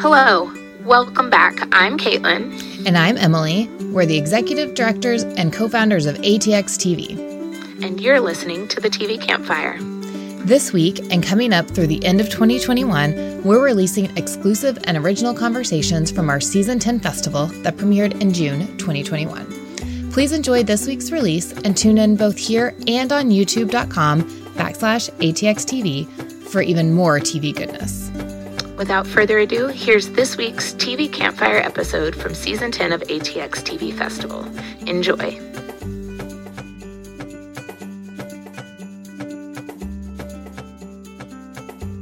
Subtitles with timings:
[0.00, 0.52] Hello,
[0.84, 1.58] welcome back.
[1.72, 2.86] I'm Caitlin.
[2.86, 3.68] And I'm Emily.
[3.90, 7.18] We're the executive directors and co founders of ATX TV.
[7.84, 9.76] And you're listening to the TV Campfire.
[10.44, 15.34] This week, and coming up through the end of 2021, we're releasing exclusive and original
[15.34, 20.12] conversations from our Season 10 festival that premiered in June 2021.
[20.12, 26.48] Please enjoy this week's release and tune in both here and on youtube.com backslash ATXTV
[26.48, 28.10] for even more TV goodness.
[28.76, 33.96] Without further ado, here's this week's TV Campfire episode from Season 10 of ATX TV
[33.96, 34.44] Festival.
[34.88, 35.38] Enjoy.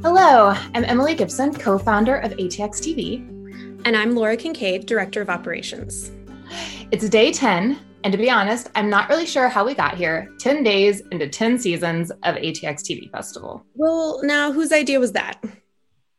[0.02, 3.28] Hello, I'm Emily Gipson, co founder of ATX TV.
[3.84, 6.10] And I'm Laura Kincaid, Director of Operations.
[6.90, 10.28] It's day 10, and to be honest, I'm not really sure how we got here
[10.38, 13.64] 10 days into 10 seasons of ATX TV Festival.
[13.74, 15.42] Well, now whose idea was that?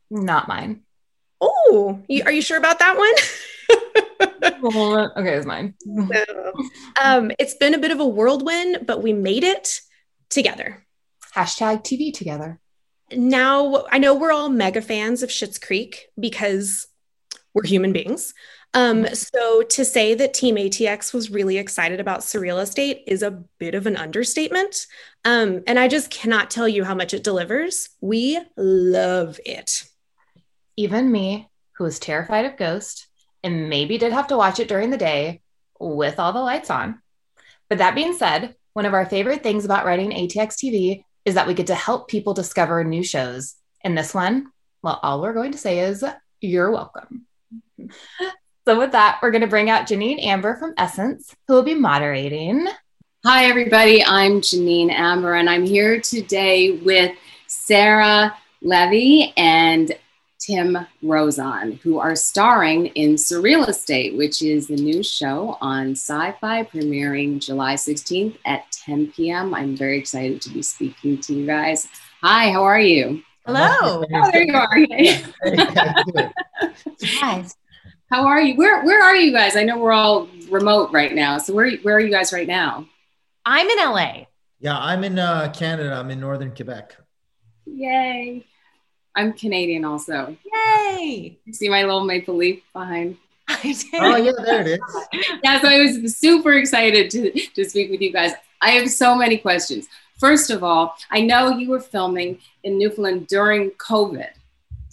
[0.10, 0.82] Not mine.
[1.42, 3.14] Oh, are you sure about that one?
[5.18, 5.74] okay, it's mine.
[7.02, 9.82] um, it's been a bit of a whirlwind, but we made it
[10.30, 10.86] together.
[11.36, 12.60] Hashtag TV together.
[13.12, 16.88] Now, I know we're all mega fans of Schitt's Creek because
[17.54, 18.34] we're human beings.
[18.74, 23.44] Um, so to say that Team ATX was really excited about Surreal Estate is a
[23.60, 24.88] bit of an understatement.
[25.26, 27.90] Um, and I just cannot tell you how much it delivers.
[28.02, 29.84] We love it.
[30.76, 33.08] Even me, who was terrified of Ghost
[33.44, 35.42] and maybe did have to watch it during the day
[35.80, 37.00] with all the lights on.
[37.70, 41.48] But that being said, one of our favorite things about writing ATX TV is that
[41.48, 43.56] we get to help people discover new shows.
[43.82, 46.04] And this one, well, all we're going to say is
[46.42, 47.28] you're welcome.
[48.66, 51.74] So, with that, we're going to bring out Janine Amber from Essence, who will be
[51.74, 52.66] moderating.
[53.26, 54.02] Hi, everybody.
[54.06, 57.12] I'm Janine Amber, and I'm here today with
[57.48, 59.94] Sarah Levy and
[60.40, 66.32] Tim Rozon, who are starring in Surreal Estate, which is the new show on Sci
[66.40, 69.54] Fi premiering July 16th at 10 p.m.
[69.54, 71.90] I'm very excited to be speaking to you guys.
[72.22, 73.24] Hi, how are you?
[73.46, 74.06] Hello.
[74.10, 76.32] Oh, there you are.
[77.04, 77.46] Hi.
[78.14, 78.54] How are you?
[78.54, 79.56] Where Where are you guys?
[79.56, 81.40] I know we're all remote right now.
[81.40, 82.88] So where Where are you guys right now?
[83.44, 84.26] I'm in LA.
[84.60, 85.96] Yeah, I'm in uh, Canada.
[85.96, 86.96] I'm in northern Quebec.
[87.66, 88.46] Yay!
[89.16, 90.38] I'm Canadian also.
[90.54, 91.40] Yay!
[91.54, 93.18] See my little maple leaf behind.
[93.96, 94.80] Oh yeah, there it is.
[95.44, 98.34] yeah, so I was super excited to, to speak with you guys.
[98.62, 99.88] I have so many questions.
[100.20, 104.30] First of all, I know you were filming in Newfoundland during COVID.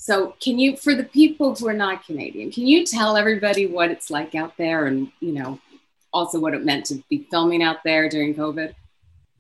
[0.00, 3.90] So can you, for the people who are not Canadian, can you tell everybody what
[3.90, 5.60] it's like out there and, you know,
[6.10, 8.72] also what it meant to be filming out there during COVID?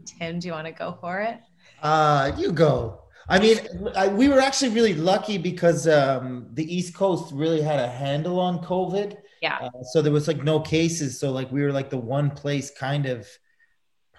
[0.04, 1.38] Tim, do you want to go for it?
[1.82, 3.04] Uh, you go.
[3.26, 3.56] I mean,
[3.96, 8.38] I, we were actually really lucky because um, the East Coast really had a handle
[8.38, 9.16] on COVID.
[9.40, 9.60] Yeah.
[9.62, 11.18] Uh, so there was like no cases.
[11.18, 13.26] So like we were like the one place kind of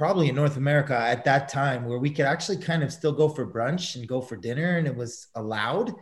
[0.02, 3.30] probably in North America at that time where we could actually kind of still go
[3.30, 5.94] for brunch and go for dinner and it was allowed.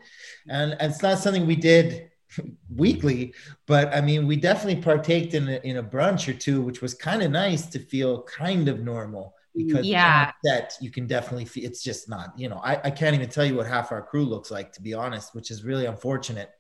[0.47, 2.09] And, and it's not something we did
[2.73, 3.33] weekly,
[3.67, 6.93] but I mean, we definitely partaked in a, in a brunch or two, which was
[6.93, 11.65] kind of nice to feel kind of normal because yeah that you can definitely feel
[11.65, 14.23] it's just not you know I, I can't even tell you what half our crew
[14.23, 16.51] looks like to be honest which is really unfortunate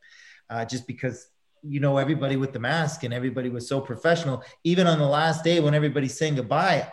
[0.49, 1.27] uh, just because
[1.61, 5.43] you know everybody with the mask and everybody was so professional even on the last
[5.43, 6.91] day when everybody's saying goodbye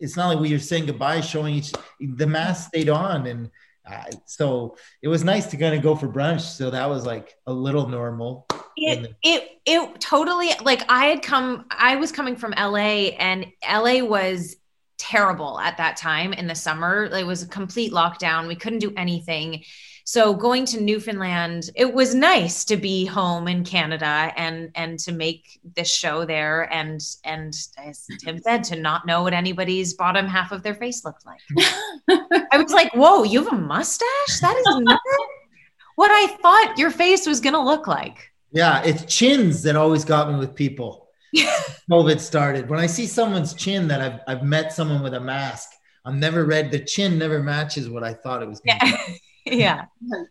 [0.00, 3.50] it's not like we were saying goodbye showing each the mask stayed on and
[3.90, 7.34] uh, so it was nice to kind of go for brunch so that was like
[7.46, 8.46] a little normal
[8.76, 14.02] it, it it totally like i had come i was coming from la and la
[14.02, 14.56] was
[15.00, 17.04] terrible at that time in the summer.
[17.04, 18.46] It was a complete lockdown.
[18.46, 19.64] We couldn't do anything.
[20.10, 25.12] So going to Newfoundland, it was nice to be home in Canada and and to
[25.12, 30.26] make this show there and and as Tim said, to not know what anybody's bottom
[30.26, 31.38] half of their face looked like.
[32.50, 34.40] I was like, whoa, you have a mustache?
[34.40, 35.00] That is not
[35.94, 38.32] what I thought your face was gonna look like.
[38.50, 41.06] Yeah, it's chins that always got me with people.
[41.88, 42.68] COVID started.
[42.68, 45.68] When I see someone's chin that I've, I've met someone with a mask,
[46.04, 48.60] I'm never read the chin never matches what I thought it was.
[48.64, 48.80] Yeah.
[49.46, 49.86] Yeah.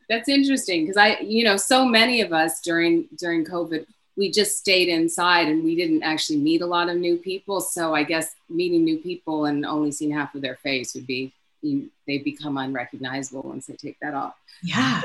[0.09, 3.85] That's interesting because I, you know, so many of us during during COVID,
[4.17, 7.61] we just stayed inside and we didn't actually meet a lot of new people.
[7.61, 11.33] So I guess meeting new people and only seeing half of their face would be
[11.61, 14.35] you, they become unrecognizable once they take that off.
[14.63, 15.01] Yeah.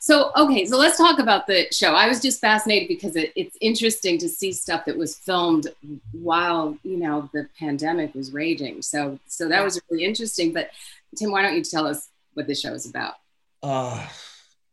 [0.00, 1.92] So, okay, so let's talk about the show.
[1.92, 5.68] I was just fascinated because it, it's interesting to see stuff that was filmed
[6.10, 8.82] while, you know, the pandemic was raging.
[8.82, 10.52] So, so that was really interesting.
[10.52, 10.70] But
[11.16, 13.14] Tim, why don't you tell us what the show is about.
[13.62, 14.06] Uh,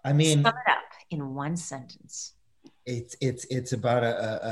[0.04, 0.78] I mean, Sum it up
[1.12, 2.34] in one sentence.
[2.86, 4.51] it's it's it's about a a,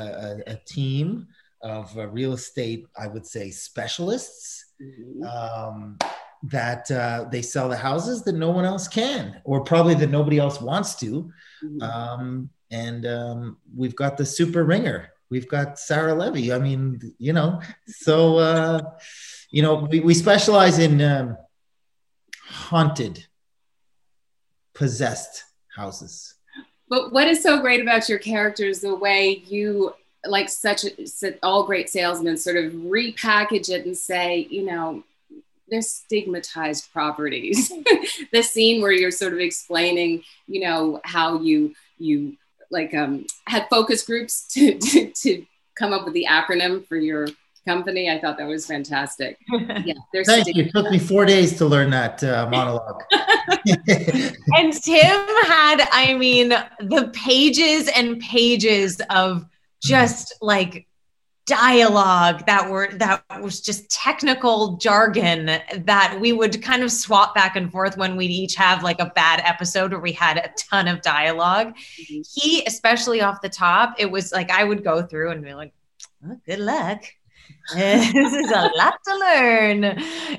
[0.52, 1.28] a, a team
[1.62, 5.24] of uh, real estate, I would say, specialists Mhm.
[5.26, 5.98] um,
[6.44, 10.38] that uh, they sell the houses that no one else can, or probably that nobody
[10.38, 11.31] else wants to.
[11.64, 11.81] Mhm.
[11.81, 15.10] Um, and um, we've got the super ringer.
[15.30, 16.52] We've got Sarah Levy.
[16.52, 18.81] I mean, you know, so uh,
[19.50, 21.38] you know, we, we specialize in um,
[22.50, 23.26] haunted,
[24.75, 25.45] possessed
[25.75, 26.36] houses.
[26.88, 29.95] But what is so great about your characters, the way you,
[30.25, 35.04] like such a, all great salesmen, sort of repackage it and say, you know,
[35.68, 37.72] they're stigmatized properties.
[38.31, 42.38] the scene where you're sort of explaining, you know, how you you
[42.69, 45.45] like um, had focus groups to, to to
[45.75, 47.28] come up with the acronym for your
[47.68, 48.10] company.
[48.10, 49.38] I thought that was fantastic.
[49.86, 50.64] Yeah, there's Thank you.
[50.64, 53.04] It took me four days to learn that uh, monologue.
[53.68, 59.46] and Tim had, I mean, the pages and pages of
[59.84, 60.88] just like
[61.46, 67.56] dialogue that were that was just technical jargon that we would kind of swap back
[67.56, 70.88] and forth when we'd each have like a bad episode where we had a ton
[70.88, 71.76] of dialogue.
[72.02, 72.28] Mhm.
[72.34, 75.74] He, especially off the top, it was like I would go through and be like,
[76.26, 77.04] "Oh, good luck.
[77.74, 79.84] this is a lot to learn.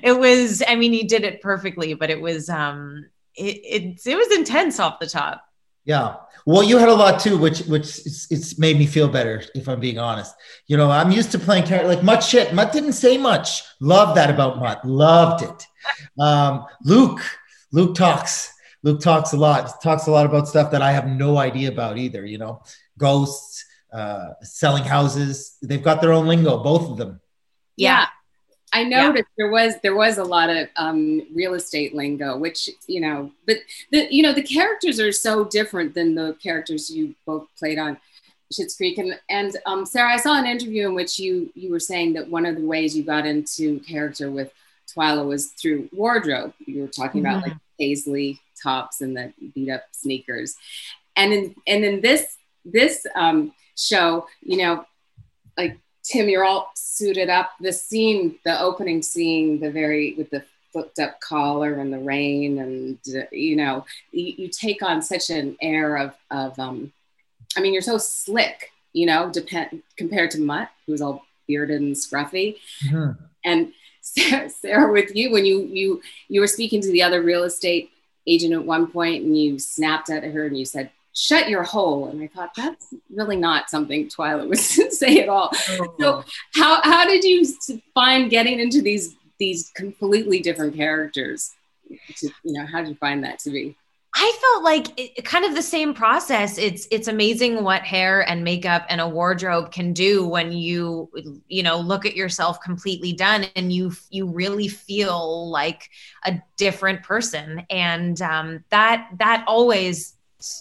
[0.02, 4.16] It was, I mean, he did it perfectly, but it was um it, it it
[4.16, 5.42] was intense off the top.
[5.84, 6.16] Yeah.
[6.46, 9.68] Well, you had a lot too, which which it's, it's made me feel better, if
[9.68, 10.34] I'm being honest.
[10.68, 12.52] You know, I'm used to playing character like Mutt Schitt.
[12.52, 13.62] Mutt didn't say much.
[13.80, 14.84] Loved that about Mutt.
[14.84, 15.66] Loved it.
[16.20, 17.20] Um, Luke,
[17.72, 18.52] Luke talks.
[18.82, 19.82] Luke talks a lot.
[19.82, 22.24] Talks a lot about stuff that I have no idea about either.
[22.24, 22.62] You know,
[22.98, 25.56] ghosts, uh, selling houses.
[25.62, 27.20] They've got their own lingo, both of them.
[27.76, 28.06] yeah.
[28.72, 33.00] I noticed there was there was a lot of um, real estate lingo, which you
[33.00, 33.58] know, but
[33.92, 37.96] the you know the characters are so different than the characters you both played on
[38.52, 38.98] Schitt's Creek.
[38.98, 42.28] And and um, Sarah, I saw an interview in which you you were saying that
[42.28, 44.52] one of the ways you got into character with
[44.94, 46.52] Twyla was through wardrobe.
[46.66, 50.56] You were talking about like paisley tops and the beat up sneakers,
[51.16, 54.84] and in and in this this um, show, you know,
[55.56, 57.52] like Tim, you're all suited up.
[57.60, 62.58] The scene, the opening scene, the very with the flipped up collar and the rain,
[62.58, 66.58] and uh, you know, you, you take on such an air of of.
[66.58, 66.92] Um,
[67.56, 71.94] I mean, you're so slick, you know, depend compared to Mutt, who's all bearded and
[71.94, 72.56] scruffy.
[72.90, 73.16] Mhm.
[73.44, 77.44] And Sarah, Sarah, with you, when you you you were speaking to the other real
[77.44, 77.90] estate
[78.26, 82.08] agent at one point, and you snapped at her and you said, "Shut your hole,"
[82.08, 84.58] and I thought that's really not something Twyla would
[84.92, 85.52] say at all.
[85.98, 86.24] So
[86.54, 87.46] how how did you
[87.94, 91.52] find getting into these these completely different characters?
[92.16, 93.76] To, you know, how did you find that to be?
[94.18, 96.56] I felt like it, kind of the same process.
[96.56, 101.10] It's it's amazing what hair and makeup and a wardrobe can do when you
[101.48, 105.90] you know look at yourself completely done and you you really feel like
[106.24, 107.66] a different person.
[107.68, 110.15] And um, that that always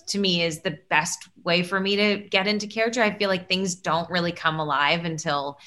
[0.08, 3.02] to me is the best way for me to get into character.
[3.02, 5.58] I feel like things don't really come alive until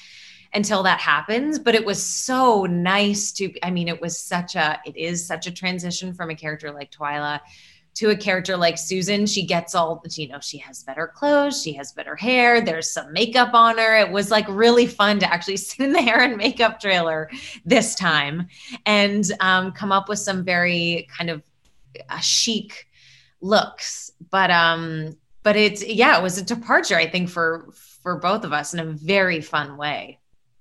[0.51, 4.79] until that happens but it was so nice to i mean it was such a
[4.83, 7.39] it is such a transition from a character like twyla
[7.99, 11.73] to a character like Susan, she gets all, you know, she has better clothes, she
[11.73, 13.97] has better hair, there's some makeup on her.
[13.97, 17.29] It was like really fun to actually sit in the hair and makeup trailer
[17.65, 18.47] this time
[18.85, 21.43] and um, come up with some very kind of
[22.09, 22.87] uh, chic
[23.41, 24.11] looks.
[24.31, 27.69] But, um, but it's, yeah, it was a departure, I think, for,
[28.03, 30.19] for both of us in a very fun way.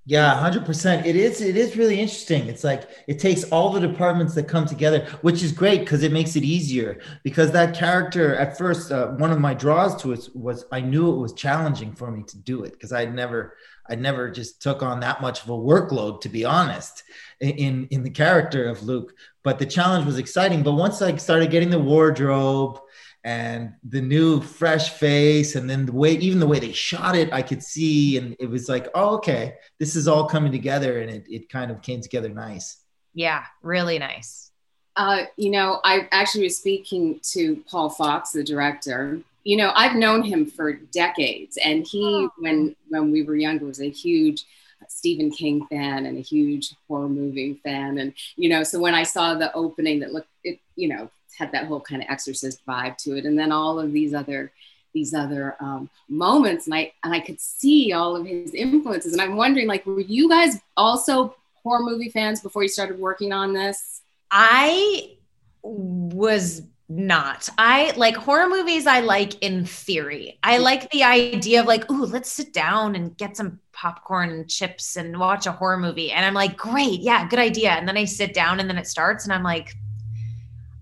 [0.09, 1.05] Yeah, hundred percent.
[1.05, 1.43] It is.
[1.43, 2.47] It is really interesting.
[2.47, 6.13] It's like it takes all the departments that come together, which is great because it
[6.13, 6.99] makes it easier.
[7.23, 11.13] Because that character, at first, uh, one of my draws to it was I knew
[11.13, 14.83] it was challenging for me to do it because I'd never, I never just took
[14.83, 17.03] on that much of a workload, to be honest,
[17.41, 19.13] in in the character of Luke.
[19.45, 20.63] But the challenge was exciting.
[20.63, 22.81] But once I started getting the wardrobe
[23.25, 27.33] and the new fresh face and then the way even the way they shot it
[27.33, 31.11] i could see and it was like oh okay this is all coming together and
[31.11, 32.85] it, it kind of came together nice
[33.15, 34.53] Yeah, really nice.
[34.97, 39.21] Uh, you know, I actually was speaking to Paul Fox, the director.
[39.45, 43.81] You know, I've known him for decades, and he, when when we were younger, was
[43.81, 44.45] a huge
[44.89, 47.99] Stephen King fan and a huge horror movie fan.
[47.99, 51.53] And you know, so when I saw the opening that looked, it, you know, had
[51.53, 54.53] that whole kind of Exorcist vibe to it, and then all of these other
[54.95, 59.13] these other um, moments, and I and I could see all of his influences.
[59.13, 63.33] And I'm wondering, like, were you guys also horror movie fans before you started working
[63.33, 64.03] on this?
[64.31, 65.17] I
[65.63, 67.49] was not.
[67.59, 70.39] I like horror movies I like in theory.
[70.43, 74.49] I like the idea of like, ooh, let's sit down and get some popcorn and
[74.49, 76.11] chips and watch a horror movie.
[76.11, 77.73] And I'm like, great, yeah, good idea.
[77.73, 79.75] And then I sit down and then it starts and I'm like,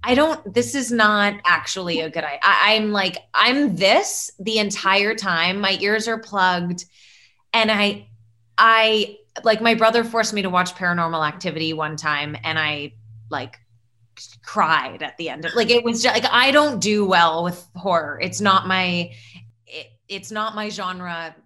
[0.07, 2.39] I don't, this is not actually a good idea.
[2.43, 5.61] I, I'm like, I'm this the entire time.
[5.61, 6.85] My ears are plugged.
[7.53, 8.09] And I,
[8.57, 12.93] I, like, my brother forced me to watch paranormal activity one time and I,
[13.31, 13.59] like,
[14.43, 17.67] cried at the end of like it was just like I don't do well with
[17.77, 18.19] horror.
[18.23, 19.13] It's not my
[19.67, 21.37] it, it's not my genre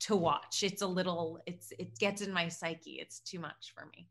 [0.00, 0.62] to watch.
[0.62, 2.98] It's a little it's it gets in my psyche.
[3.00, 4.08] It's too much for me.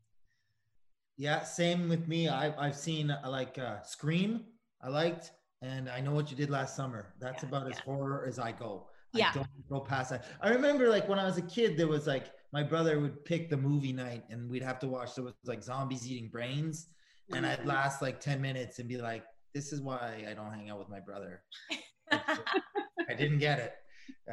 [1.18, 2.28] Yeah, same with me.
[2.28, 4.44] I've I've seen uh, like uh, Scream.
[4.80, 7.14] I liked and I know what you did last summer.
[7.20, 7.72] That's yeah, about yeah.
[7.74, 8.86] as horror as I go.
[9.12, 9.30] Yeah.
[9.30, 10.26] I don't go past that.
[10.40, 13.50] I remember like when I was a kid, there was like my brother would pick
[13.50, 16.86] the movie night and we'd have to watch there was like zombies eating brains
[17.34, 20.70] and I'd last like 10 minutes and be like, this is why I don't hang
[20.70, 21.42] out with my brother.
[22.10, 23.74] I didn't get it.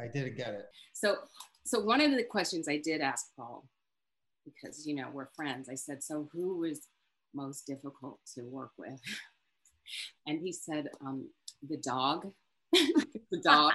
[0.00, 0.66] I didn't get it.
[0.92, 1.16] So,
[1.64, 3.66] so one of the questions I did ask Paul,
[4.46, 6.88] because you know we're friends, I said, so who was
[7.34, 9.00] most difficult to work with?
[10.26, 11.28] And he said, um,
[11.68, 12.32] the dog.
[12.72, 13.72] the dog.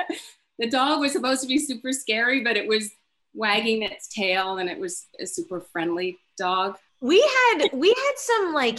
[0.58, 2.90] the dog was supposed to be super scary, but it was
[3.34, 8.54] wagging its tail and it was a super friendly dog we had we had some
[8.54, 8.78] like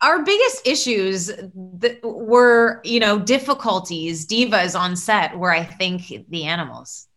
[0.00, 6.44] our biggest issues that were you know difficulties divas on set were i think the
[6.44, 7.08] animals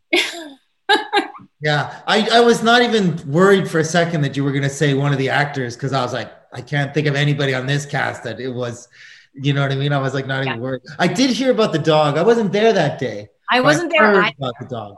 [1.62, 4.70] yeah I, I was not even worried for a second that you were going to
[4.70, 7.66] say one of the actors because i was like i can't think of anybody on
[7.66, 8.88] this cast that it was
[9.34, 9.94] you know what i mean?
[9.94, 10.52] I was like not yeah.
[10.52, 10.82] even worried.
[10.98, 12.18] I did hear about the dog.
[12.18, 14.96] I wasn't there that day i wasn't I there about the dog.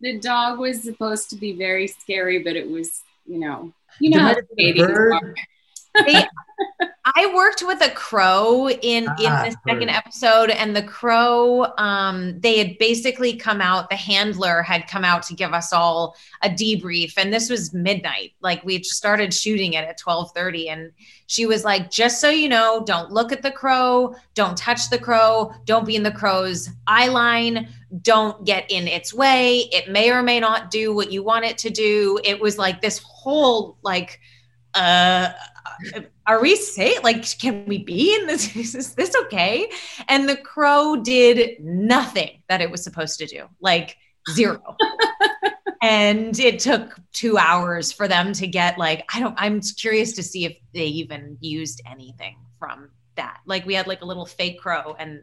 [0.00, 4.20] The dog was supposed to be very scary but it was you know you know
[4.20, 4.44] how the
[6.06, 6.26] they,
[7.04, 9.96] I worked with a crow in ah, in the second bird.
[9.96, 13.88] episode, and the crow, um, they had basically come out.
[13.88, 18.34] The handler had come out to give us all a debrief, and this was midnight.
[18.42, 20.92] Like we started shooting it at twelve thirty, and
[21.26, 24.98] she was like, "Just so you know, don't look at the crow, don't touch the
[24.98, 27.68] crow, don't be in the crow's eye line,
[28.02, 29.68] don't get in its way.
[29.72, 32.82] It may or may not do what you want it to do." It was like
[32.82, 34.20] this whole like
[34.74, 35.30] uh
[36.26, 37.02] are we safe?
[37.02, 38.54] Like can we be in this?
[38.74, 39.70] Is this okay?
[40.08, 43.96] And the crow did nothing that it was supposed to do like
[44.32, 44.76] zero.
[45.82, 50.22] And it took two hours for them to get like i don't i'm curious to
[50.22, 53.40] see if they even used anything from that.
[53.46, 55.22] Like we had like a little fake crow and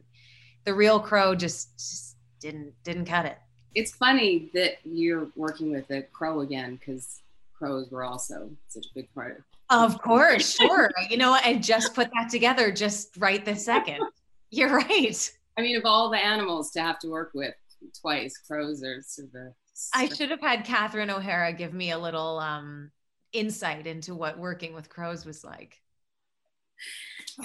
[0.66, 3.38] the real crow just, just didn't didn't cut it.
[3.74, 7.22] It's funny that you're working with a crow again because
[7.58, 9.38] crows were also such a big part
[9.70, 10.92] of Of course, sure.
[11.10, 14.02] you know, I just put that together just right this second.
[14.50, 15.32] You're right.
[15.58, 17.54] I mean, of all the animals to have to work with
[18.00, 19.54] twice, crows are sort of a.
[19.94, 22.92] I should have had Catherine O'Hara give me a little um,
[23.34, 25.76] insight into what working with crows was like.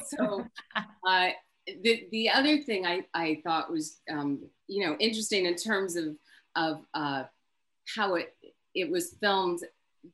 [0.06, 0.44] So,
[1.06, 1.28] uh,
[1.66, 6.16] the the other thing I I thought was um, you know interesting in terms of
[6.56, 7.24] of uh,
[7.94, 8.34] how it
[8.74, 9.60] it was filmed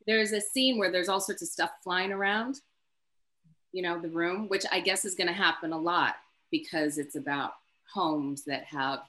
[0.07, 2.61] there's a scene where there's all sorts of stuff flying around,
[3.73, 6.16] you know, the room, which I guess is going to happen a lot
[6.50, 7.52] because it's about
[7.92, 9.00] homes that have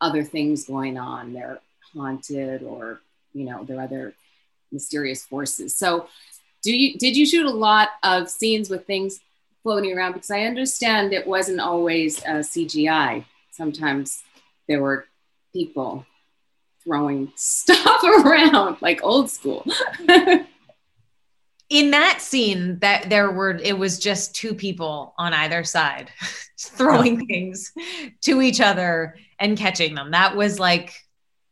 [0.00, 1.32] other things going on.
[1.32, 1.60] They're
[1.94, 3.00] haunted or,
[3.32, 4.14] you know, there are other
[4.72, 5.74] mysterious forces.
[5.74, 6.08] So,
[6.62, 9.20] do you did you shoot a lot of scenes with things
[9.62, 10.12] floating around?
[10.12, 13.24] Because I understand it wasn't always uh, CGI.
[13.50, 14.22] Sometimes
[14.68, 15.06] there were
[15.54, 16.04] people
[16.84, 19.66] throwing stuff around like old school.
[21.70, 26.10] in that scene that there were it was just two people on either side
[26.58, 27.72] throwing things
[28.20, 30.10] to each other and catching them.
[30.10, 30.92] That was like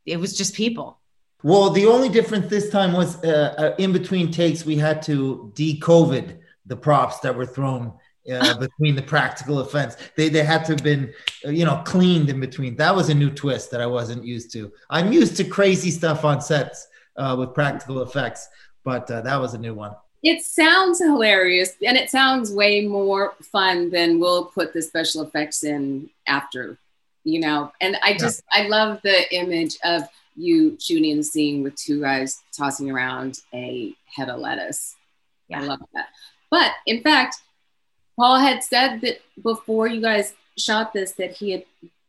[0.05, 0.99] it was just people.
[1.41, 5.51] Well the only difference this time was uh, uh, in between takes we had to
[5.55, 7.93] de-covid the props that were thrown
[8.31, 9.97] uh, between the practical effects.
[10.15, 11.13] They, they had to have been,
[11.45, 12.75] uh, you know, cleaned in between.
[12.75, 14.71] That was a new twist that I wasn't used to.
[14.89, 18.47] I'm used to crazy stuff on sets uh, with practical effects,
[18.83, 19.95] but uh, that was a new one.
[20.21, 25.63] It sounds hilarious and it sounds way more fun than we'll put the special effects
[25.63, 26.77] in after,
[27.23, 27.71] you know.
[27.79, 28.63] And I just, yeah.
[28.63, 30.03] I love the image of
[30.35, 34.95] you shooting the scene with two guys tossing around a head of lettuce.
[35.47, 35.61] Yeah.
[35.61, 36.09] I love that.
[36.51, 37.37] But in fact,
[38.19, 41.63] Paul had said that before you guys shot this that he had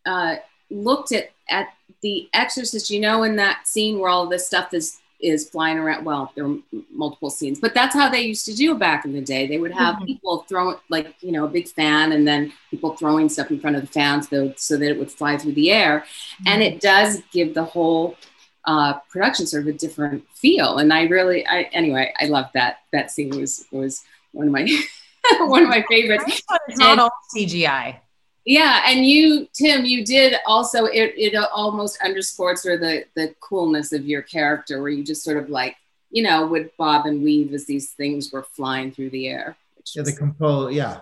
[0.05, 0.37] uh,
[0.69, 1.69] looked at at
[2.03, 2.91] the Exorcist.
[2.91, 6.05] You know, in that scene where all this stuff is is flying around.
[6.05, 6.57] Well, there are
[6.93, 9.47] multiple scenes, but that's how they used to do back in the day.
[9.47, 10.07] They would have Mhm.
[10.07, 13.77] people throw like you know a big fan, and then people throwing stuff in front
[13.77, 16.05] of the fans so, so that it would fly through the air,
[16.45, 18.17] and it does give the whole
[18.65, 20.79] uh, production sort of a different feel.
[20.79, 22.79] And I really, I anyway, I love that.
[22.93, 24.03] That scene was was
[24.33, 24.67] one of my
[25.41, 26.25] one of my favorites.
[26.27, 27.99] Nice, but it's not all CGI.
[28.47, 30.87] Yeah, and you, Tim, you did also.
[30.87, 35.23] It, it almost underscored sort of the the coolness of your character, where you just
[35.23, 35.77] sort of like
[36.11, 39.57] you know would bob and weave as these things were flying through the air.
[39.77, 40.75] Which Yeah, the compose.
[40.75, 41.01] Yeah.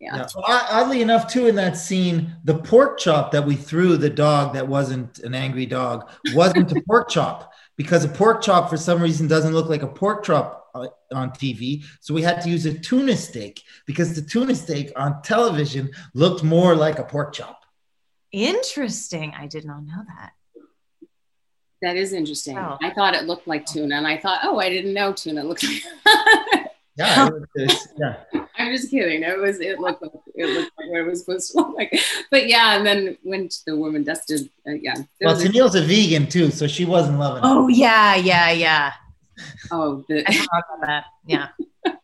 [0.00, 0.16] yeah.
[0.16, 0.26] Yeah.
[0.26, 4.52] So, oddly enough, too, in that scene, the pork chop that we threw the dog
[4.52, 9.02] that wasn't an angry dog wasn't a pork chop because a pork chop for some
[9.02, 11.84] reason doesn't look like a pork chop uh, on TV.
[12.00, 16.42] So we had to use a tuna steak because the tuna steak on television looked
[16.42, 17.64] more like a pork chop.
[18.32, 19.32] Interesting.
[19.36, 20.32] I did not know that.
[21.82, 22.58] That is interesting.
[22.58, 22.78] Oh.
[22.82, 25.64] I thought it looked like tuna, and I thought, oh, I didn't know tuna looked
[25.64, 25.82] like.
[26.98, 27.26] Yeah.
[27.28, 28.16] it was just- yeah.
[28.58, 29.22] I'm just kidding.
[29.22, 29.60] It was.
[29.60, 30.00] It looked.
[30.02, 32.00] Like, it looked like what it was supposed to look like.
[32.30, 34.94] But yeah, and then when the woman dusted, uh, yeah.
[35.20, 37.46] Well, was a- a vegan too, so she wasn't loving it.
[37.46, 38.92] Oh yeah, yeah, yeah.
[39.70, 41.04] oh, the, I forgot about that.
[41.26, 41.48] Yeah.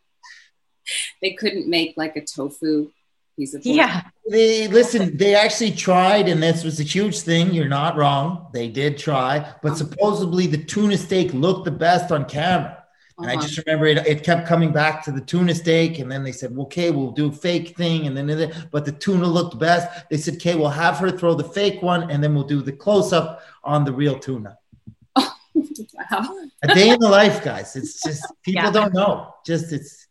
[1.21, 2.91] they couldn't make like a tofu
[3.37, 3.63] piece of.
[3.63, 3.75] pork.
[3.75, 4.01] Yeah.
[4.29, 5.17] They listen.
[5.17, 7.53] They actually tried, and this was a huge thing.
[7.53, 8.47] You're not wrong.
[8.53, 12.82] They did try, but supposedly the tuna steak looked the best on camera.
[13.19, 13.41] And I Uh-huh.
[13.43, 15.99] just remember it, it kept coming back to the tuna steak.
[15.99, 18.07] And then they said, well, okay, we'll do a fake thing.
[18.07, 20.09] And then, but the tuna looked best.
[20.09, 22.71] They said, okay, we'll have her throw the fake one and then we'll do the
[22.71, 24.57] close up on the real tuna.
[25.15, 26.37] wow.
[26.63, 27.75] A day in the life, guys.
[27.75, 28.71] It's just, people Yeah.
[28.71, 29.35] don't know.
[29.45, 30.07] Just, it's,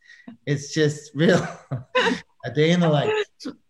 [0.46, 1.44] it's just real.
[2.44, 3.12] a day in the life.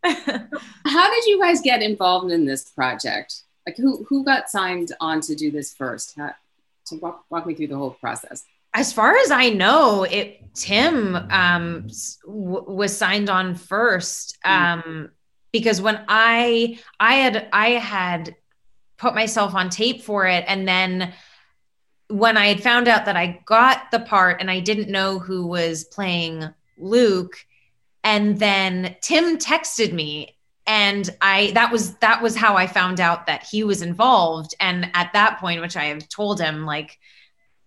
[0.05, 3.43] How did you guys get involved in this project?
[3.67, 6.15] Like, who who got signed on to do this first?
[6.17, 6.33] How,
[6.87, 8.45] to walk, walk me through the whole process.
[8.75, 11.89] As far as I know, it Tim um,
[12.27, 15.11] w- was signed on first um,
[15.53, 18.35] because when I I had I had
[18.97, 21.13] put myself on tape for it, and then
[22.09, 25.47] when I had found out that I got the part and I didn't know who
[25.47, 26.45] was playing
[26.79, 27.37] Luke,
[28.05, 33.27] and then Tim texted me and i that was that was how i found out
[33.27, 34.55] that he was involved.
[34.61, 36.99] And at that point which i have told him like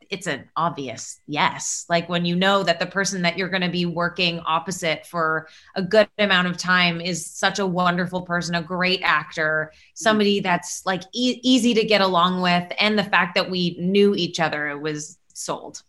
[0.09, 3.69] it's an obvious yes like when you know that the person that you're going to
[3.69, 8.61] be working opposite for a good amount of time is such a wonderful person a
[8.61, 13.49] great actor somebody that's like e- easy to get along with and the fact that
[13.49, 15.83] we knew each other was sold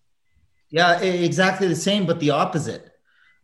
[0.71, 2.93] Yeah, exactly the same, but the opposite.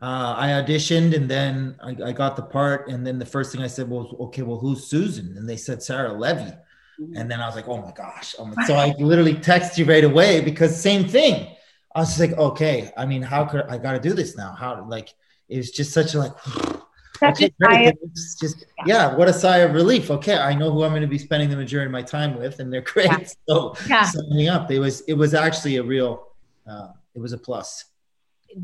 [0.01, 2.89] Uh, I auditioned and then I, I got the part.
[2.89, 5.37] And then the first thing I said was, okay, well, who's Susan?
[5.37, 6.53] And they said Sarah Levy.
[6.99, 8.35] And then I was like, oh my gosh.
[8.39, 11.49] I'm like, so I literally text you right away because same thing.
[11.95, 14.53] I was just like, okay, I mean, how could I got to do this now?
[14.59, 15.13] How like
[15.49, 16.33] it was just such a like
[17.23, 17.95] okay, great.
[18.03, 20.11] It's just yeah, what a sigh of relief.
[20.11, 22.61] Okay, I know who I'm going to be spending the majority of my time with,
[22.61, 23.07] and they're great.
[23.07, 23.19] Yeah.
[23.49, 24.03] So Yeah.
[24.05, 26.29] signing up, it was it was actually a real
[26.67, 27.87] uh, it was a plus.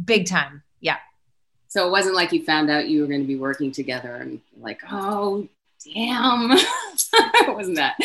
[0.05, 0.97] big time yeah
[1.69, 4.41] So it wasn't like you found out you were going to be working together and
[4.57, 5.49] like, oh,
[5.85, 6.51] damn.
[7.13, 7.97] it wasn't that.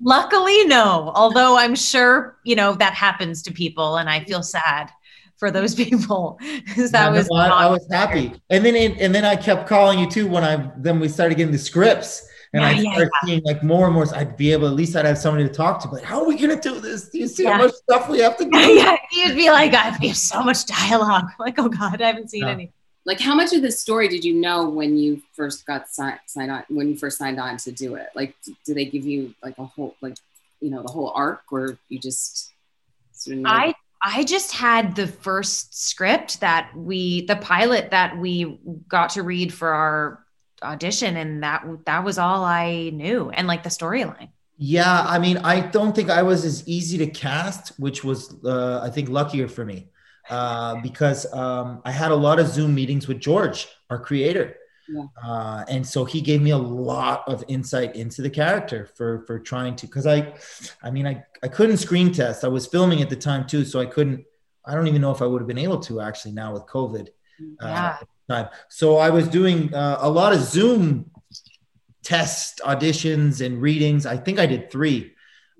[0.00, 1.12] Luckily, no.
[1.14, 4.90] Although I'm sure, you know, that happens to people and I feel sad
[5.36, 8.98] for those people because that Yeah, was no, I, I was happy, and then it,
[9.00, 12.28] and then I kept calling you too when I then we started getting the scripts.
[12.52, 14.06] And Yeah, I yeah, started seeing like more and more.
[14.06, 15.88] so I'd be able, at least I'd have somebody to talk to.
[15.88, 17.08] Like, how are we gonna do this?
[17.08, 17.54] Do you see Yeah.
[17.54, 18.56] how much stuff we have to do?
[18.56, 21.30] yeah, you'd be like, I have so much dialogue.
[21.40, 22.50] Like, oh God, I haven't seen Yeah.
[22.50, 22.72] any.
[23.06, 26.50] Like, how much of this story did you know when you first got signed, signed
[26.50, 28.08] on, when you first signed on to do it?
[28.14, 30.16] Like, do they give you like a whole, like,
[30.60, 32.52] you know, the whole arc or you just
[33.12, 33.50] sort of know?
[33.50, 33.74] I
[34.06, 39.52] I just had the first script that we the pilot that we got to read
[39.52, 40.24] for our
[40.62, 44.28] audition and that that was all I knew and like the storyline.
[44.58, 48.80] Yeah, I mean, I don't think I was as easy to cast, which was, uh,
[48.84, 49.88] I think, luckier for me
[50.30, 54.56] uh, because um, I had a lot of Zoom meetings with George, our creator.
[54.88, 55.04] Yeah.
[55.22, 59.38] Uh, and so he gave me a lot of insight into the character for for
[59.38, 60.34] trying to because I
[60.82, 62.44] I mean I, I couldn't screen test.
[62.44, 64.24] I was filming at the time too, so I couldn't
[64.66, 67.08] I don't even know if I would have been able to actually now with COVID
[67.62, 67.96] uh, Yeah.
[68.28, 68.48] time.
[68.68, 71.10] So I was doing uh, a lot of Zoom
[72.02, 74.04] test auditions and readings.
[74.04, 75.13] I think I did three.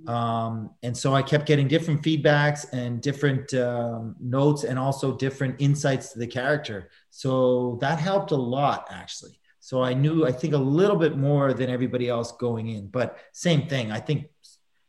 [0.07, 5.57] Um, and so I kept getting different feedbacks and different um, notes and also different
[5.59, 6.90] insights to the character.
[7.11, 9.38] So that helped a lot actually.
[9.61, 13.16] So I knew, I think, a little bit more than everybody else going in, but
[13.33, 13.90] same thing.
[13.90, 14.26] I think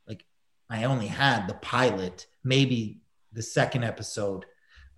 [0.06, 0.26] like
[0.70, 3.00] I only had the pilot, maybe
[3.32, 4.46] the second episode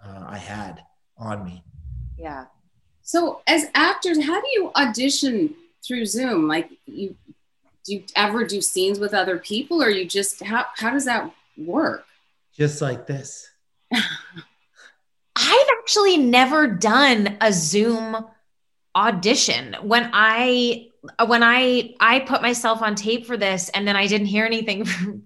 [0.04, 0.84] uh, I had
[1.16, 1.64] on me.
[2.18, 2.46] Yeah.
[3.04, 5.54] So as actors, how do you audition
[5.86, 6.48] through Zoom?
[6.48, 7.16] Like you
[7.88, 11.32] do you ever do scenes with other people or you just how how does that
[11.58, 12.06] work?
[12.54, 13.50] Just like this.
[13.94, 18.26] I've actually never done a Zoom
[18.94, 19.76] audition.
[19.82, 20.90] When I
[21.26, 24.86] when I I put myself on tape for this and then I didn't hear anything
[24.86, 25.22] for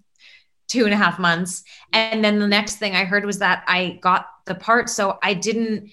[0.67, 1.63] two and a half months.
[1.91, 4.89] And then the next thing I heard was that I got the part.
[4.89, 5.91] So I didn't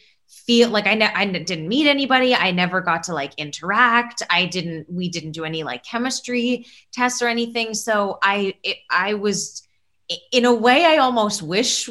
[0.49, 2.35] feel like I, ne- I didn't meet anybody.
[2.35, 4.23] I never got to like interact.
[4.31, 7.75] I didn't, we didn't do any like chemistry tests or anything.
[7.75, 9.63] So I, it, I was
[10.33, 11.91] in a way, I almost wish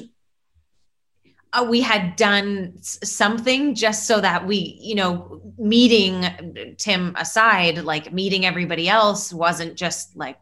[1.53, 8.11] uh, we had done something just so that we, you know, meeting Tim aside, like
[8.11, 10.39] meeting everybody else wasn't just like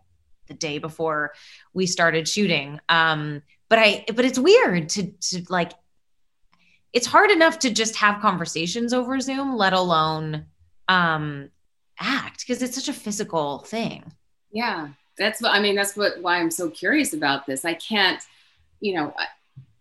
[0.48, 1.34] the day before
[1.74, 2.80] we started shooting.
[2.88, 5.74] Um, but I, but it's weird to, to like
[6.96, 10.46] it's hard enough to just have conversations over Zoom, let alone
[10.88, 11.50] um,
[12.00, 14.02] act because it's such a physical thing.
[14.50, 15.76] Yeah, that's what I mean.
[15.76, 17.66] That's what why I'm so curious about this.
[17.66, 18.24] I can't,
[18.80, 19.14] you know,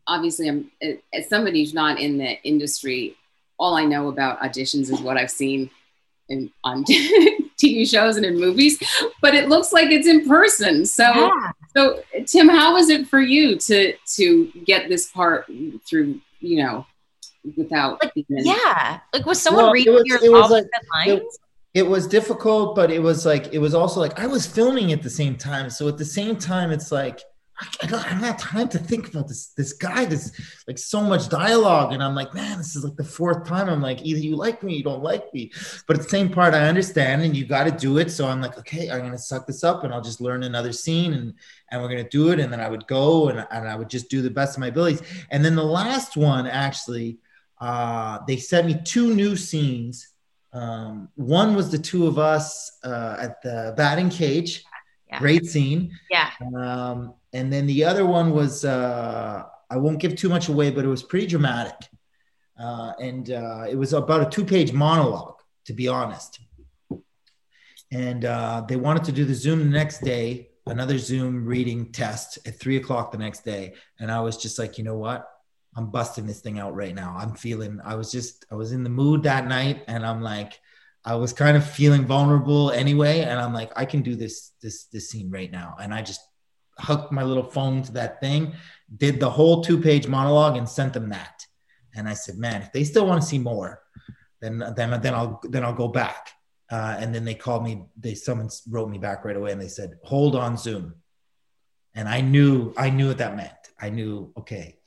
[0.09, 0.72] obviously, I'm
[1.12, 3.16] as somebody who's not in the industry.
[3.61, 5.70] All I know about auditions is what I've seen
[6.29, 6.85] in on
[7.62, 8.77] TV shows and in movies,
[9.22, 10.85] but it looks like it's in person.
[10.85, 11.53] So, yeah.
[11.77, 15.46] so Tim, how was it for you to to get this part
[15.87, 16.20] through?
[16.40, 16.87] You know,
[17.57, 18.45] without like, even...
[18.45, 19.01] yeah.
[19.13, 21.21] Like was someone well, reading was, your was like, lines
[21.75, 24.93] it, it, was difficult but it was like it was also like i was filming
[24.93, 25.71] at the same time.
[25.71, 27.21] So at the same time it's like
[27.83, 30.33] I don't, I don't have time to think about this this guy this
[30.67, 31.93] like so much dialogue.
[31.93, 33.69] And i'm like man this is like the fourth time.
[33.69, 35.53] I'm like either you like me you don't like me.
[35.87, 38.11] But at the same part i understand and you got to do it.
[38.11, 41.13] So i'm like okay i'm gonna suck this up and i'll just learn another scene
[41.13, 41.35] and
[41.71, 42.41] and we're gonna do it.
[42.41, 44.69] And then i would go and, and i would just do the best of my
[44.69, 45.03] abilities.
[45.31, 47.19] And then the last one actually
[47.61, 50.09] uh, they sent me two new scenes.
[50.53, 54.64] Um, one was the two of us uh, at the batting cage.
[55.09, 55.19] Yeah.
[55.19, 55.93] Great scene.
[56.11, 56.31] Yeah.
[56.57, 60.85] Um, and then the other one was, uh, I won't give too much away, but
[60.85, 61.75] it was pretty dramatic.
[62.59, 66.40] Uh, and uh, it was about a two page monologue, to be honest.
[67.90, 72.38] And uh, they wanted to do the Zoom the next day, another Zoom reading test
[72.47, 73.75] at three o'clock the next day.
[73.99, 75.29] And I was just like, you know what?
[75.77, 77.17] I'm busting this thing out right now.
[77.19, 80.61] I'm feeling, I was just, I was in the mood that night and I'm like,
[81.05, 83.21] I was kind of feeling vulnerable anyway.
[83.21, 85.77] And I'm like, I can do this, this, this scene right now.
[85.81, 86.21] And I just
[86.79, 88.55] hooked my little phone to that thing,
[88.97, 91.45] did the whole two page monologue and sent them that.
[91.95, 93.83] And I said, man, if they still want to see more,
[94.41, 96.31] then, then, then I'll, then I'll go back.
[96.71, 99.69] Uh, and then they called me, they, someone wrote me back right away and they
[99.69, 100.95] said, hold on Zoom.
[101.95, 103.53] And I knew, I knew what that meant.
[103.81, 104.79] I knew, okay,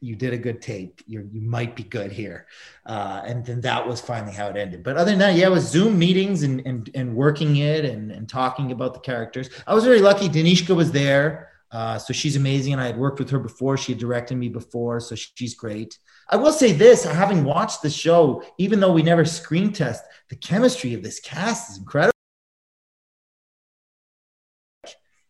[0.00, 1.02] you did a good tape.
[1.06, 2.46] You you might be good here.
[2.86, 4.82] Uh, and then that was finally how it ended.
[4.82, 8.10] But other than that, yeah, it was Zoom meetings and and, and working it and,
[8.10, 9.50] and talking about the characters.
[9.66, 10.28] I was very lucky.
[10.28, 11.50] Danishka was there.
[11.70, 12.72] Uh, so she's amazing.
[12.72, 13.76] And I had worked with her before.
[13.76, 15.00] She had directed me before.
[15.00, 15.98] So she's great.
[16.30, 20.36] I will say this, having watched the show, even though we never screen test, the
[20.36, 22.12] chemistry of this cast is incredible.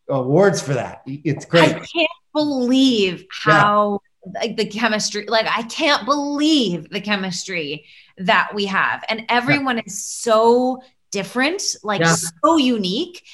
[0.08, 1.02] Awards for that.
[1.06, 1.68] It's great.
[1.68, 4.00] I can't believe how
[4.34, 7.84] like the chemistry like i can't believe the chemistry
[8.18, 9.84] that we have and everyone yeah.
[9.86, 12.14] is so different like yeah.
[12.44, 13.24] so unique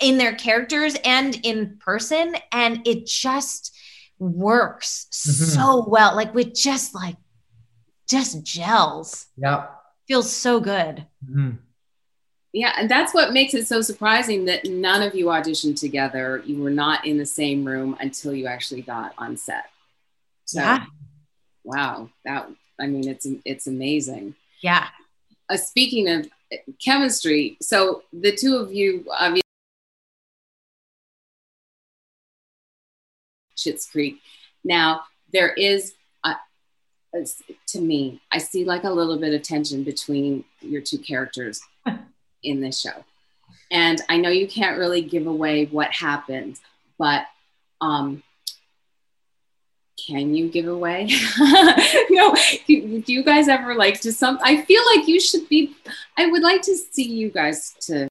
[0.00, 3.76] in their characters and in person and it just
[4.18, 5.44] works mm-hmm.
[5.44, 7.16] so well like with just like
[8.08, 9.66] just gels yeah
[10.06, 11.50] feels so good mm-hmm.
[12.52, 16.62] yeah and that's what makes it so surprising that none of you auditioned together you
[16.62, 19.64] were not in the same room until you actually got on set
[20.46, 20.84] so, yeah.
[21.64, 22.48] wow, that
[22.80, 24.36] I mean, it's it's amazing.
[24.60, 24.88] Yeah.
[25.48, 26.28] Uh, speaking of
[26.82, 29.42] chemistry, so the two of you obviously.
[33.56, 34.20] Schitt's Creek.
[34.64, 35.94] Now there is,
[37.68, 41.60] to me, I see like a little bit of tension between your two characters
[42.44, 43.04] in this show,
[43.72, 46.60] and I know you can't really give away what happened,
[46.98, 47.24] but
[47.80, 48.22] um,
[49.96, 51.08] can you give away?
[52.10, 52.34] no,
[52.66, 54.38] do, you guys ever like to some?
[54.42, 55.74] I feel like you should be.
[56.16, 58.08] I would like to see you guys to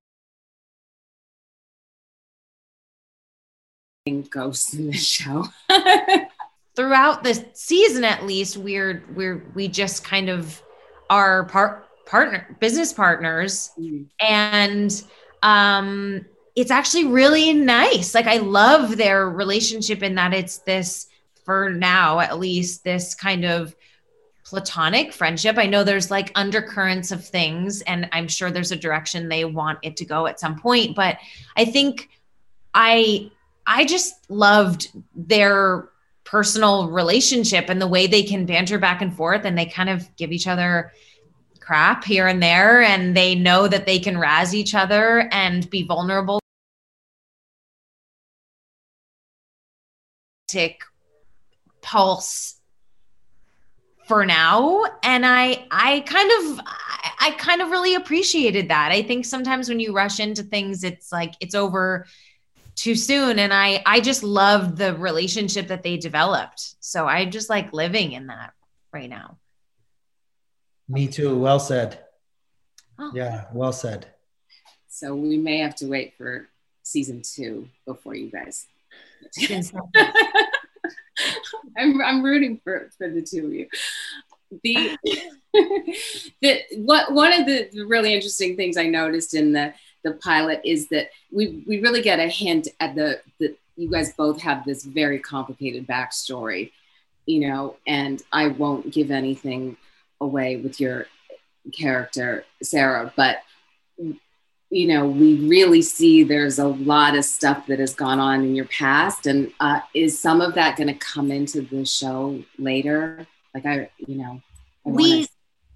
[4.29, 5.45] ghosts in the show.
[6.75, 10.61] Throughout the season, at least, we're we're we just kind of
[11.09, 14.05] are part partner business partners, mm.
[14.19, 15.03] and
[15.43, 18.15] um it's actually really nice.
[18.15, 21.07] Like I love their relationship in that it's this
[21.45, 23.75] for now at least this kind of
[24.43, 25.57] platonic friendship.
[25.57, 29.79] I know there's like undercurrents of things and I'm sure there's a direction they want
[29.81, 31.17] it to go at some point, but
[31.55, 32.09] I think
[32.73, 33.31] I
[33.67, 35.89] I just loved their
[36.23, 40.15] personal relationship and the way they can banter back and forth and they kind of
[40.15, 40.91] give each other
[41.59, 45.81] crap here and there and they know that they can razz each other and be
[45.81, 46.39] vulnerable
[51.85, 52.59] pulse
[54.07, 59.01] for now and i i kind of I, I kind of really appreciated that i
[59.01, 62.05] think sometimes when you rush into things it's like it's over
[62.75, 67.49] too soon and i i just loved the relationship that they developed so i just
[67.49, 68.53] like living in that
[68.91, 69.37] right now
[70.87, 71.35] Me too.
[71.35, 71.99] Well said.
[72.99, 73.11] Oh.
[73.13, 74.05] Yeah, well said.
[74.87, 76.47] So we may have to wait for
[76.83, 78.67] season two before you guys.
[81.77, 83.67] I'm, I'm rooting for, for the two of you.
[84.63, 84.97] The,
[86.41, 90.87] the what one of the really interesting things I noticed in the the pilot is
[90.89, 94.83] that we we really get a hint at the that you guys both have this
[94.83, 96.71] very complicated backstory,
[97.25, 99.77] you know, and I won't give anything
[100.21, 101.07] away with your
[101.73, 103.39] character Sarah, but
[104.75, 108.55] you know we really see there's a lot of stuff that has gone on in
[108.55, 109.25] your past.
[109.25, 113.25] And uh, is some of that going to come into the show later?
[113.53, 114.41] Like i you know
[114.85, 115.27] I we wanna-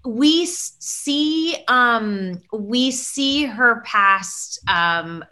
[0.06, 5.24] we see um we see her past um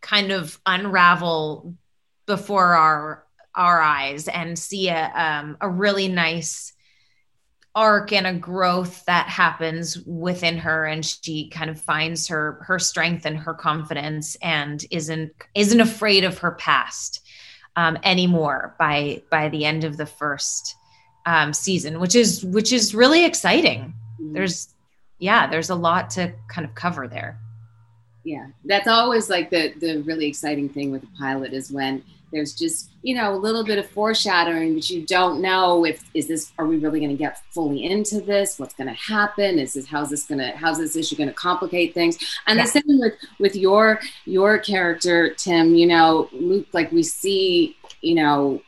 [0.00, 1.74] kind of unravel
[2.26, 6.72] before our our eyes and see a um a really nice
[7.78, 12.76] arc and a growth that happens within her and she kind of finds her her
[12.76, 17.20] strength and her confidence and isn't isn't afraid of her past
[17.76, 20.74] um, anymore by by the end of the first
[21.24, 23.94] um, season which is which is really exciting.
[24.18, 24.74] There's
[25.20, 27.38] yeah there's a lot to kind of cover there
[28.28, 28.46] yeah.
[28.64, 32.90] That's always like the the really exciting thing with the pilot is when there's just
[33.02, 36.66] you know a little bit of foreshadowing but you don't know if is this are
[36.66, 38.58] we really going to get fully into this?
[38.58, 39.58] What's going to happen?
[39.58, 42.18] Is this how's this going to how's this issue going to complicate things?
[42.46, 42.64] And Yeah.
[42.64, 48.14] the same with with your your character tim you know luke like we see you
[48.14, 48.60] know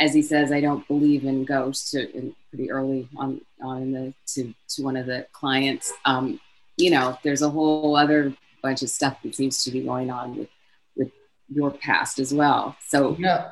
[0.00, 3.92] as he says i don't believe in ghosts to, in, pretty early on on in
[3.92, 5.92] the to to one of the clients.
[6.04, 6.40] Um
[6.76, 10.26] you know there's a whole other bunch of stuff that seems to be going on
[10.36, 10.48] with
[10.96, 11.10] with
[11.48, 13.50] your past as well so Yeah.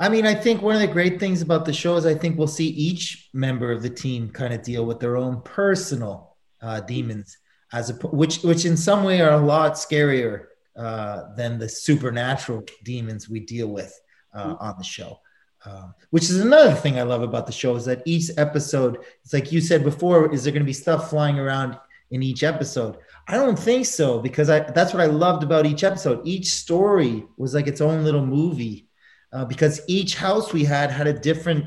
[0.00, 2.36] I mean, I think one of the great things about the show is I think
[2.36, 6.80] we'll see each member of the team kind of deal with their own personal uh,
[6.80, 7.38] demons,
[7.72, 12.64] as a, which which in some way are a lot scarier uh, than the supernatural
[12.82, 13.92] demons we deal with
[14.34, 15.20] uh, on the show.
[15.64, 19.32] Um, which is another thing I love about the show is that each episode, it's
[19.32, 21.78] like you said before, is there going to be stuff flying around
[22.10, 22.98] in each episode?
[23.26, 26.20] I don't think so because I that's what I loved about each episode.
[26.26, 28.88] Each story was like its own little movie
[29.32, 31.66] uh, because each house we had had a different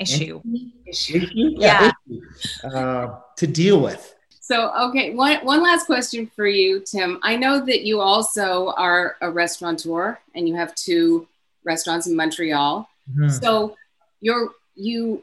[0.00, 0.40] issue
[0.86, 1.92] issue, Yeah.
[2.10, 2.20] issue,
[2.64, 4.14] uh, to deal with.
[4.40, 7.18] So, okay, one, one last question for you, Tim.
[7.22, 11.28] I know that you also are a restaurateur and you have two
[11.64, 12.88] restaurants in Montreal.
[13.14, 13.30] Mhm.
[13.30, 13.76] So,
[14.20, 15.22] you're you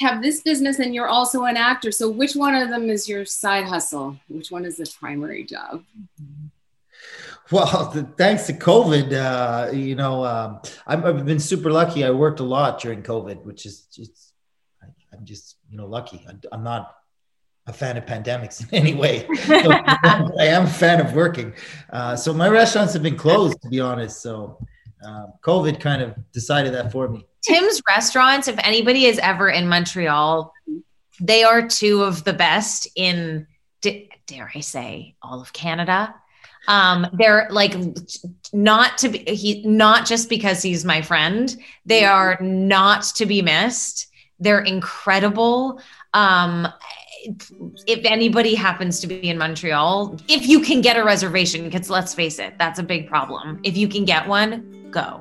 [0.00, 1.92] have this business and you're also an actor.
[1.92, 4.18] So, which one of them is your side hustle?
[4.28, 5.84] Which one is the primary job?
[7.52, 12.04] Well, th- thanks to COVID, uh, you know, um, I've, I've been super lucky.
[12.04, 14.34] I worked a lot during COVID, which is just,
[14.80, 16.24] I, I'm just, you know, lucky.
[16.28, 16.94] I, I'm not
[17.66, 19.26] a fan of pandemics in any way.
[19.34, 21.52] So, I am a fan of working.
[21.92, 24.22] Uh, so my restaurants have been closed, to be honest.
[24.22, 24.64] So
[25.04, 27.26] um, COVID kind of decided that for me.
[27.42, 30.52] Tim's restaurants, if anybody is ever in Montreal,
[31.20, 33.46] they are two of the best in,
[33.80, 36.14] d- dare I say, all of Canada.
[36.68, 37.74] Um, they're like
[38.52, 41.56] not to be he not just because he's my friend.
[41.86, 44.08] They are not to be missed.
[44.38, 45.80] They're incredible.
[46.12, 46.68] Um,
[47.86, 52.14] if anybody happens to be in Montreal, if you can get a reservation, because let's
[52.14, 53.60] face it, that's a big problem.
[53.62, 55.20] If you can get one, go.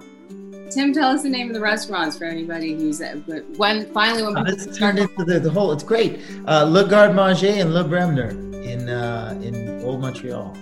[0.70, 4.24] Tim, tell us the name of the restaurants for anybody who's uh, but when finally
[4.24, 5.72] when Uh, people It's turned into the, the whole.
[5.72, 6.20] It's great.
[6.48, 8.30] Uh, Le Garde Manger and Le Bremner
[8.62, 10.56] in uh, in Old Montreal.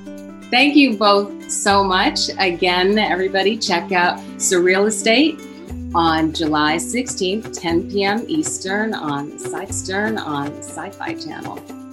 [0.49, 2.29] Thank you both so much.
[2.39, 5.41] Again, everybody, check out Surreal Estate
[5.93, 8.23] on July 16th, 10 p.m.
[8.29, 11.86] Eastern on Stern on Sci Fi Channel.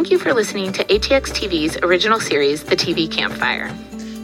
[0.00, 3.70] Thank you for listening to ATX TV's original series, The TV Campfire.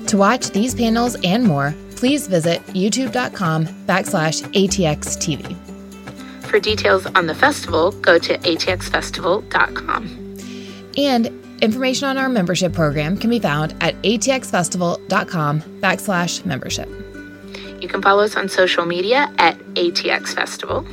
[0.07, 5.55] To watch these panels and more, please visit youtube.com backslash ATXTV.
[6.47, 10.37] For details on the festival, go to atxfestival.com.
[10.97, 11.27] And
[11.61, 16.89] information on our membership program can be found at atxfestival.com backslash membership.
[17.83, 20.87] You can follow us on social media at ATX Festival.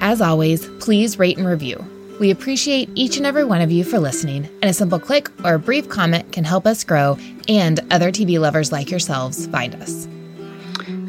[0.00, 1.82] As always, please rate and review.
[2.18, 5.54] We appreciate each and every one of you for listening, and a simple click or
[5.54, 10.08] a brief comment can help us grow and other TV lovers like yourselves find us.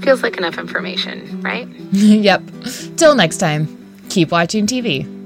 [0.01, 1.67] Feels like enough information, right?
[1.91, 2.43] yep.
[2.97, 3.67] Till next time,
[4.09, 5.16] keep watching TV.